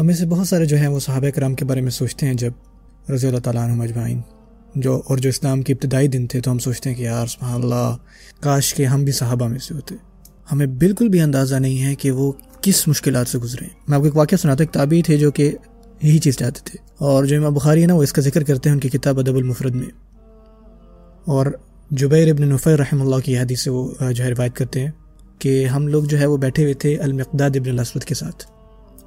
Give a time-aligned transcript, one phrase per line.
[0.00, 2.34] ہم میں سے بہت سارے جو ہیں وہ صحابہ کرام کے بارے میں سوچتے ہیں
[2.34, 2.50] جب
[3.10, 4.20] رضی اللہ تعالیٰ عنہ مجمعین
[4.74, 7.62] جو اور جو اسلام کے ابتدائی دن تھے تو ہم سوچتے ہیں کہ یار سبحان
[7.62, 7.96] اللہ،
[8.40, 9.94] کاش کہ ہم بھی صحابہ میں سے ہوتے۔
[10.52, 14.00] ہمیں بالکل بھی اندازہ نہیں ہے کہ وہ کس مشکلات سے گزرے۔ ہیں میں آپ
[14.00, 15.56] کو ایک واقعہ سناتا ایک تابعی تھے جو کہ
[16.02, 18.68] یہی چیز چاہتے تھے۔ اور جو امام بخاری ہے نا، وہ اس کا ذکر کرتے
[18.68, 19.90] ہیں ان کی کتاب ادب المفرد میں۔
[21.24, 21.46] اور
[21.90, 24.90] جبیر ابن نفر رحم اللہ کی حدیث سے وہ جو ہے روایت کرتے ہیں
[25.38, 28.59] کہ ہم لوگ جو ہے وہ بیٹھے ہوئے تھے المقداد ابن الاسود کے ساتھ۔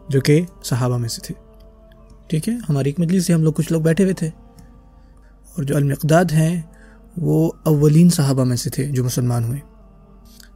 [0.09, 1.35] جو کہ صحابہ میں سے تھے۔
[2.27, 4.27] ٹھیک ہے، ہماری ایک مجلس سے ہم لوگ کچھ لوگ بیٹھے ہوئے تھے۔
[5.55, 6.61] اور جو المقداد ہیں،
[7.17, 9.59] وہ اولین صحابہ میں سے تھے جو مسلمان ہوئے۔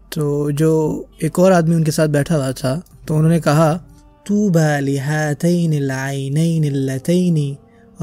[0.09, 3.77] تو جو ایک اور آدمی ان کے ساتھ بیٹھا ہوا تھا، تو انہوں نے کہا
[4.23, 7.53] تو لهاتين العينين اللتين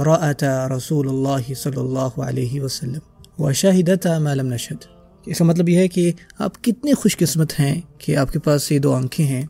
[0.01, 2.99] رأتا رسول اللہ صلی اللہ علیہ وسلم
[3.39, 4.85] وشاہدتا ما لم نشهد
[5.27, 8.73] اس کا مطلب یہ ہے کہ آپ کتنے خوش قسمت ہیں کہ آپ کے پاس
[8.73, 9.43] یہ دو آنکھیں ہیں۔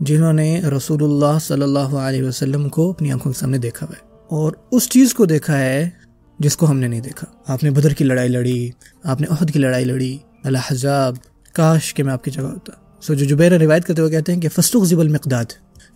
[0.00, 4.06] جنہوں نے رسول اللہ صلی اللہ علیہ وسلم کو اپنی آنکھوں کے سامنے دیکھا ہے
[4.28, 5.90] اور اس چیز کو دیکھا ہے
[6.38, 8.70] جس کو ہم نے نہیں دیکھا۔ آپ نے بدر کی لڑائی لڑی،
[9.04, 11.14] آپ نے عہد کی لڑائی لڑی الحضاب
[11.52, 14.40] کاش کہ میں آپ کی جگہ ہوتا۔ سو جو جبیر روایت کرتے ہوئے کہتے ہیں
[14.40, 15.44] کہ فسٹ ضب المقداد۔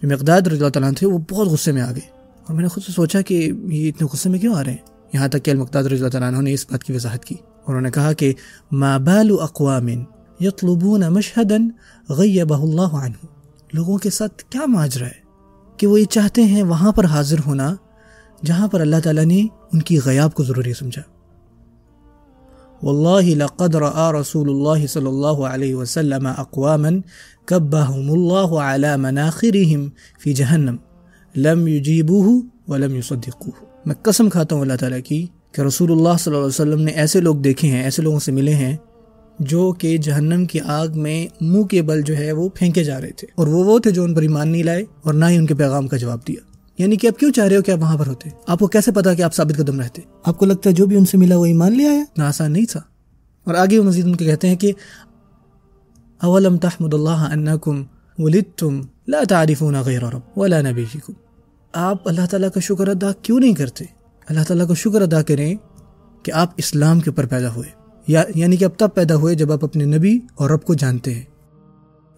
[0.02, 2.08] جو مقداد رضی اللہ تعالیٰ تھے، وہ بہت غصے میں آ گئے۔
[2.46, 4.78] اور میں نے خود سے سوچا کہ یہ اتنے غصے میں کیوں آ رہے ہیں؟
[5.12, 7.34] یہاں تک کہ المقداد رضی اللہ تعالیٰ نے اس بات کی وضاحت کی۔
[7.66, 8.34] انہوں نے کہا کہ
[8.70, 9.88] ما بال اقوام
[10.40, 11.56] یطلبون مشہدا
[12.08, 13.26] غیبہ اللہ عنہ
[13.74, 15.20] لوگوں کے ساتھ کیا ماجرا ہے
[15.78, 17.74] کہ وہ یہ چاہتے ہیں وہاں پر حاضر ہونا
[18.46, 19.40] جہاں پر اللہ تعالیٰ نے
[19.72, 21.02] ان کی غیاب کو ضروری سمجھا۔
[22.82, 26.90] واللہ لقد رأى رسول اللہ صلی اللہ علیہ وسلم اقواما
[27.46, 29.88] کبہم اللہ علی مناخرهم
[30.24, 30.76] فی جہنم،
[31.34, 32.36] لم یجیبوه
[32.68, 35.20] ولم یصدقوه میں قسم کھاتا ہوں اللہ تعالیٰ کی
[35.52, 38.32] کہ رسول اللہ صلی اللہ علیہ وسلم نے ایسے لوگ دیکھے ہیں، ایسے لوگوں سے
[38.32, 38.76] ملے ہیں
[39.38, 43.10] جو کہ جہنم کی آگ میں منہ کے بل جو ہے وہ پھینکے جا رہے
[43.10, 45.46] تھے۔ اور وہ وہ تھے جو ان پر ایمان نہیں لائے اور نہ ہی ان
[45.46, 47.96] کے پیغام کا جواب دیا۔ یعنی کہ آپ کیوں چاہ رہے ہو کہ آپ وہاں
[47.96, 50.74] پر ہوتے؟ آپ کو کیسے پتا کہ آپ ثابت قدم رہتے؟ آپ کو لگتا ہے
[50.74, 52.80] جو بھی ان سے ملا وہ ایمان لے آیا؟ نہ، آسان نہیں تھا۔
[53.44, 54.72] اور آگے وہ مزید ان کے کہتے ہیں کہ
[56.22, 57.82] اولم تحمد اللہ انکم
[58.18, 61.12] ولدتم لا تعرفون غیر رب ولا نبیکم۔
[61.72, 63.84] آپ اللہ تعالیٰ کا شکر ادا کیوں نہیں کرتے؟
[64.28, 65.54] اللہ تعالیٰ کو شکر ادا کریں
[66.22, 69.52] کہ آپ اسلام کے اوپر پیدا ہوئے۔ یا یعنی کہ اب تب پیدا ہوئے جب
[69.52, 71.24] آپ اپنے نبی اور رب کو جانتے ہیں۔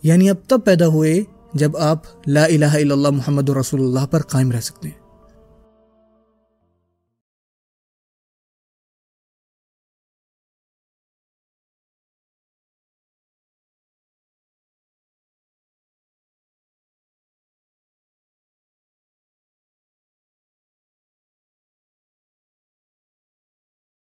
[0.03, 1.25] یعنی اب تب پیدا ہوئے
[1.55, 5.10] جب آپ لا الہ الا اللہ محمد رسول اللہ پر قائم رہ سکتے ہیں۔